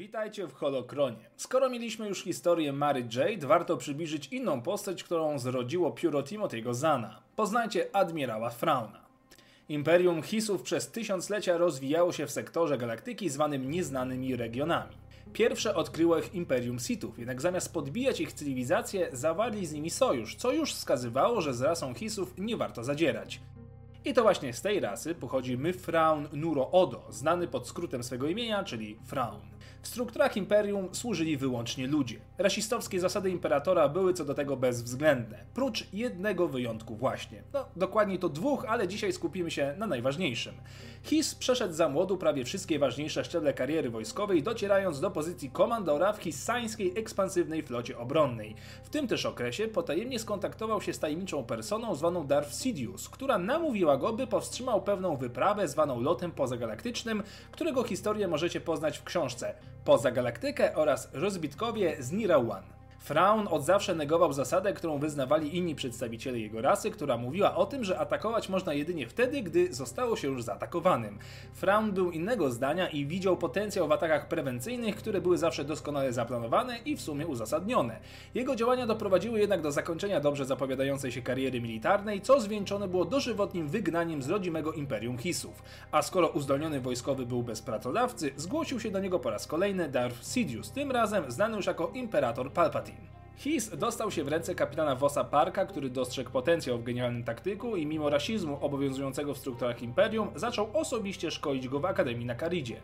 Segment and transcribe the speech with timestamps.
[0.00, 1.30] Witajcie w Holokronie.
[1.36, 7.22] Skoro mieliśmy już historię Mary Jade, warto przybliżyć inną postać, którą zrodziło pióro Timothy'ego Zana.
[7.36, 9.00] Poznajcie admirała Frauna.
[9.68, 14.96] Imperium Hisów przez tysiąclecia rozwijało się w sektorze galaktyki zwanym nieznanymi regionami.
[15.32, 20.52] Pierwsze odkryło ich Imperium Sithów, jednak zamiast podbijać ich cywilizację, zawarli z nimi sojusz, co
[20.52, 23.40] już wskazywało, że z rasą Hisów nie warto zadzierać.
[24.04, 28.64] I to właśnie z tej rasy pochodzi Myfraun Nuro Odo, znany pod skrótem swego imienia,
[28.64, 29.40] czyli Fraun.
[29.82, 32.16] W strukturach imperium służyli wyłącznie ludzie.
[32.38, 37.42] Rasistowskie zasady imperatora były co do tego bezwzględne, prócz jednego wyjątku właśnie.
[37.52, 40.54] No, dokładnie to dwóch, ale dzisiaj skupimy się na najważniejszym.
[41.02, 46.22] His przeszedł za młodu prawie wszystkie ważniejsze szczeble kariery wojskowej, docierając do pozycji komandora w
[46.22, 48.54] hissańskiej ekspansywnej flocie obronnej.
[48.84, 53.96] W tym też okresie potajemnie skontaktował się z tajemniczą personą zwaną Darth Sidious, która namówiła
[53.96, 60.10] go, by powstrzymał pewną wyprawę zwaną lotem pozagalaktycznym, którego historię możecie poznać w książce Poza
[60.10, 62.79] Galaktykę oraz Rozbitkowie z Nira One.
[63.00, 67.84] Fraun od zawsze negował zasadę, którą wyznawali inni przedstawiciele jego rasy, która mówiła o tym,
[67.84, 71.18] że atakować można jedynie wtedy, gdy zostało się już zaatakowanym.
[71.52, 76.78] Fraun był innego zdania i widział potencjał w atakach prewencyjnych, które były zawsze doskonale zaplanowane
[76.78, 78.00] i w sumie uzasadnione.
[78.34, 83.68] Jego działania doprowadziły jednak do zakończenia dobrze zapowiadającej się kariery militarnej, co zwieńczone było dożywotnim
[83.68, 85.62] wygnaniem z rodzimego Imperium Hisów.
[85.92, 90.24] A skoro uzdolniony wojskowy był bez pracodawcy, zgłosił się do niego po raz kolejny Darth
[90.24, 92.89] Sidious, tym razem znany już jako Imperator Palpatine.
[93.40, 97.86] His dostał się w ręce kapitana Vossa Parka, który dostrzegł potencjał w genialnym taktyku i
[97.86, 102.76] mimo rasizmu obowiązującego w strukturach Imperium, zaczął osobiście szkolić go w Akademii na Karidzie.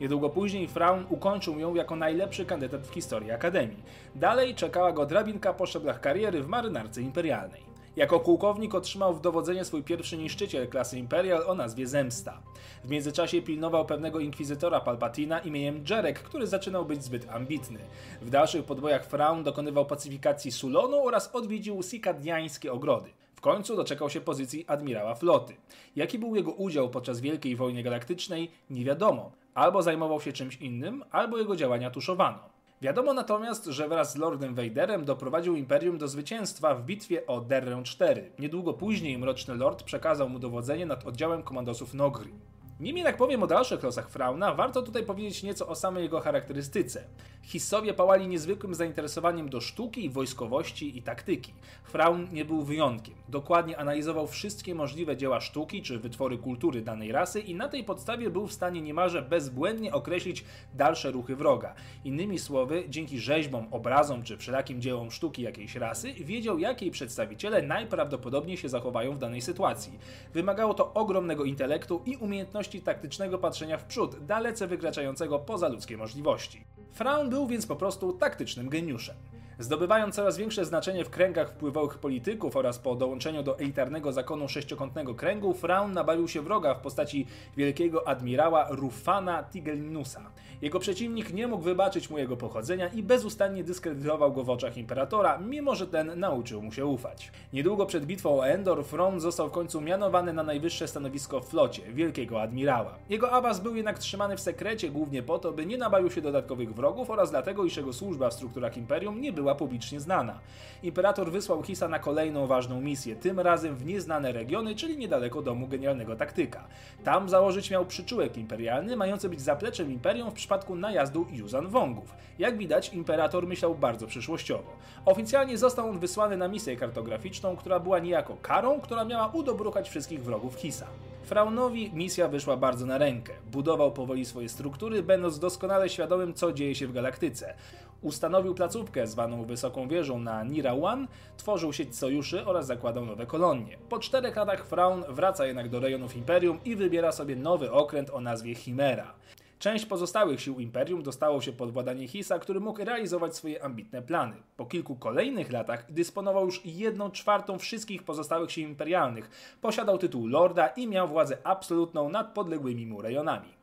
[0.00, 3.82] Niedługo później Fraun ukończył ją jako najlepszy kandydat w historii Akademii.
[4.14, 7.75] Dalej czekała go drabinka po szczeblach kariery w marynarce imperialnej.
[7.96, 12.42] Jako pułkownik otrzymał w dowodzenie swój pierwszy niszczyciel klasy Imperial o nazwie Zemsta.
[12.84, 17.78] W międzyczasie pilnował pewnego inkwizytora Palpatina imieniem Jarek, który zaczynał być zbyt ambitny.
[18.22, 23.10] W dalszych podbojach Fraun dokonywał pacyfikacji Sulonu oraz odwiedził sikadiańskie ogrody.
[23.34, 25.56] W końcu doczekał się pozycji admirała floty.
[25.96, 29.32] Jaki był jego udział podczas Wielkiej Wojny Galaktycznej, nie wiadomo.
[29.54, 32.55] Albo zajmował się czymś innym, albo jego działania tuszowano.
[32.82, 37.82] Wiadomo natomiast, że wraz z Lordem Vaderem doprowadził Imperium do zwycięstwa w bitwie o Derrę
[37.82, 38.30] 4.
[38.38, 42.32] Niedługo później Mroczny Lord przekazał mu dowodzenie nad oddziałem komandosów Nogri.
[42.80, 47.04] Nim jednak powiem o dalszych losach Frauna, warto tutaj powiedzieć nieco o samej jego charakterystyce.
[47.42, 51.52] Hissowie pałali niezwykłym zainteresowaniem do sztuki, wojskowości i taktyki.
[51.84, 53.14] Fraun nie był wyjątkiem.
[53.28, 58.30] Dokładnie analizował wszystkie możliwe dzieła sztuki czy wytwory kultury danej rasy i na tej podstawie
[58.30, 60.44] był w stanie niemalże bezbłędnie określić
[60.74, 61.74] dalsze ruchy wroga.
[62.04, 68.56] Innymi słowy, dzięki rzeźbom, obrazom czy wszelakim dziełom sztuki jakiejś rasy, wiedział jakiej przedstawiciele najprawdopodobniej
[68.56, 69.98] się zachowają w danej sytuacji.
[70.34, 75.96] Wymagało to ogromnego intelektu i umiejętności umiejętności taktycznego patrzenia w przód, dalece wykraczającego poza ludzkie
[75.96, 76.64] możliwości.
[76.92, 79.16] Fraun był więc po prostu taktycznym geniuszem.
[79.58, 85.14] Zdobywając coraz większe znaczenie w kręgach wpływowych polityków oraz po dołączeniu do elitarnego zakonu sześciokątnego
[85.14, 90.20] kręgu, Fraun nabawił się wroga w postaci wielkiego admirała Rufana Tigelinusa.
[90.62, 95.38] Jego przeciwnik nie mógł wybaczyć mu jego pochodzenia i bezustannie dyskredytował go w oczach imperatora,
[95.38, 97.32] mimo że ten nauczył mu się ufać.
[97.52, 101.82] Niedługo przed bitwą o Endor, Fraun został w końcu mianowany na najwyższe stanowisko w flocie,
[101.92, 102.94] wielkiego admirała.
[103.08, 106.74] Jego awans był jednak trzymany w sekrecie głównie po to, by nie nabawił się dodatkowych
[106.74, 110.38] wrogów oraz dlatego, iż jego służba w strukturach imperium nie była była publicznie znana.
[110.82, 115.66] Imperator wysłał Hisa na kolejną ważną misję, tym razem w nieznane regiony, czyli niedaleko domu
[115.68, 116.64] genialnego taktyka.
[117.04, 122.14] Tam założyć miał przyczółek imperialny, mający być zapleczem imperium w przypadku najazdu Yuzan Wongów.
[122.38, 124.72] Jak widać, imperator myślał bardzo przyszłościowo.
[125.04, 130.22] Oficjalnie został on wysłany na misję kartograficzną, która była niejako karą, która miała udobruchać wszystkich
[130.22, 130.86] wrogów Hisa.
[131.24, 133.32] Fraunowi misja wyszła bardzo na rękę.
[133.52, 137.54] Budował powoli swoje struktury, będąc doskonale świadomym, co dzieje się w galaktyce.
[138.02, 141.06] Ustanowił placówkę zwaną Wysoką Wieżą na Nira One,
[141.36, 143.78] tworzył sieć sojuszy oraz zakładał nowe kolonie.
[143.88, 148.20] Po czterech latach Fraun wraca jednak do rejonów Imperium i wybiera sobie nowy okręt o
[148.20, 149.14] nazwie Chimera.
[149.58, 154.36] Część pozostałych sił Imperium dostało się pod władanie Hisa, który mógł realizować swoje ambitne plany.
[154.56, 160.66] Po kilku kolejnych latach dysponował już jedną czwartą wszystkich pozostałych sił imperialnych, posiadał tytuł lorda
[160.66, 163.55] i miał władzę absolutną nad podległymi mu rejonami.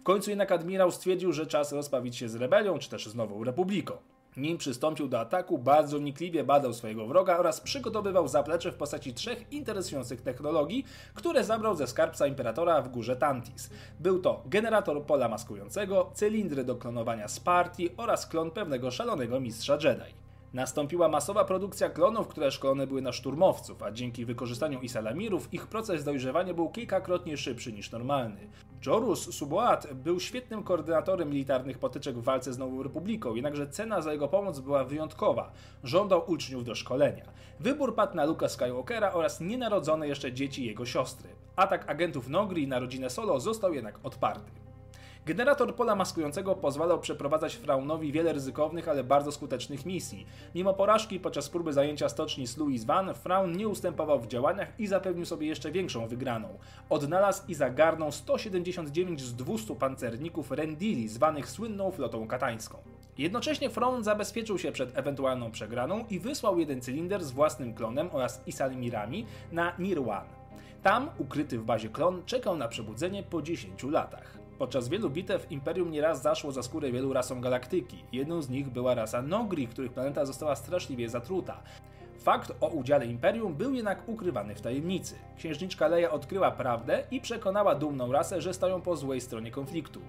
[0.00, 3.44] W końcu jednak admirał stwierdził, że czas rozprawić się z rebelią, czy też z nową
[3.44, 3.96] republiką.
[4.36, 9.52] Nim przystąpił do ataku, bardzo wnikliwie badał swojego wroga oraz przygotowywał zaplecze w postaci trzech
[9.52, 10.84] interesujących technologii,
[11.14, 13.70] które zabrał ze skarbca imperatora w górze Tantis.
[14.00, 20.23] Był to generator pola maskującego, cylindry do klonowania Sparti oraz klon pewnego szalonego mistrza Jedi.
[20.54, 26.04] Nastąpiła masowa produkcja klonów, które szkolone były na szturmowców, a dzięki wykorzystaniu isalamirów ich proces
[26.04, 28.48] dojrzewania był kilkakrotnie szybszy niż normalny.
[28.86, 34.12] Jorus Suboat był świetnym koordynatorem militarnych potyczek w walce z Nową Republiką, jednakże cena za
[34.12, 35.52] jego pomoc była wyjątkowa.
[35.84, 37.24] Żądał uczniów do szkolenia.
[37.60, 41.28] Wybór padł na Luka Skywalkera oraz nienarodzone jeszcze dzieci jego siostry.
[41.56, 44.63] Atak agentów Nogri na rodzinę Solo został jednak odparty.
[45.26, 50.26] Generator pola maskującego pozwalał przeprowadzać Fraunowi wiele ryzykownych, ale bardzo skutecznych misji.
[50.54, 54.86] Mimo porażki podczas próby zajęcia stoczni z Louis Van, Fraun nie ustępował w działaniach i
[54.86, 56.48] zapewnił sobie jeszcze większą wygraną.
[56.90, 62.78] Odnalazł i zagarnął 179 z 200 pancerników Rendili, zwanych słynną flotą katańską.
[63.18, 68.42] Jednocześnie Fraun zabezpieczył się przed ewentualną przegraną i wysłał jeden cylinder z własnym klonem oraz
[68.46, 70.24] Isalimirami na Nirwan.
[70.82, 74.43] Tam, ukryty w bazie klon, czekał na przebudzenie po 10 latach.
[74.58, 78.04] Podczas wielu bitew Imperium nieraz zaszło za skórę wielu rasom galaktyki.
[78.12, 81.62] Jedną z nich była rasa Nogri, których planeta została straszliwie zatruta.
[82.18, 85.14] Fakt o udziale Imperium był jednak ukrywany w tajemnicy.
[85.36, 90.00] Księżniczka Leia odkryła prawdę i przekonała dumną rasę, że stoją po złej stronie konfliktu.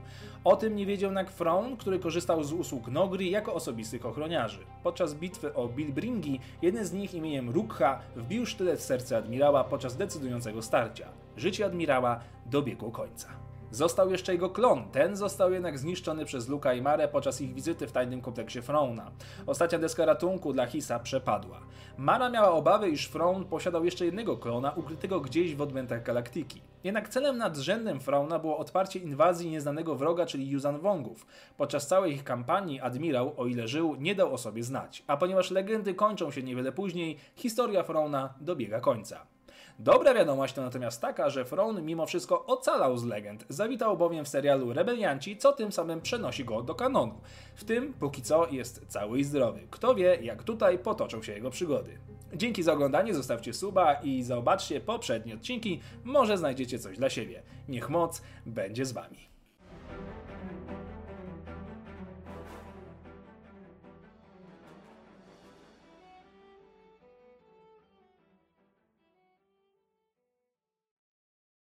[0.44, 4.60] O tym nie wiedział Thrawn, który korzystał z usług Nogri jako osobistych ochroniarzy.
[4.84, 9.98] Podczas bitwy o Bilbringi, jeden z nich imieniem Rukha wbił sztylet w serce admirała podczas
[9.98, 11.08] decydującego starcia.
[11.38, 13.28] Życie admirała dobiegło końca.
[13.72, 17.88] Został jeszcze jego klon, ten został jednak zniszczony przez Luka i Marę podczas ich wizyty
[17.88, 19.12] w tajnym kompleksie Frowna.
[19.48, 21.60] Ostatnia deska ratunku dla Hisa przepadła.
[21.98, 26.62] Mara miała obawy, iż Frown posiadał jeszcze jednego klona ukrytego gdzieś w odmętach galaktyki.
[26.84, 31.26] Jednak celem nadrzędnym Frowna było odparcie inwazji nieznanego wroga, czyli Yuzan Wongów.
[31.58, 35.52] Podczas całej ich kampanii admirał, o ile żył, nie dał o sobie znać, a ponieważ
[35.52, 39.35] legendy kończą się niewiele później, historia Frowna dobiega końca.
[39.80, 43.46] Dobra wiadomość to natomiast taka, że Thrawn mimo wszystko ocalał z legend.
[43.50, 47.22] Zawitał bowiem w serialu Rebelianci, co tym samym przenosi go do kanonu.
[47.56, 49.68] W tym póki co jest cały i zdrowy.
[49.72, 51.98] Kto wie, jak tutaj potoczą się jego przygody.
[52.34, 57.44] Dzięki za oglądanie, zostawcie suba i zobaczcie poprzednie odcinki, może znajdziecie coś dla siebie.
[57.70, 59.35] Niech moc będzie z wami.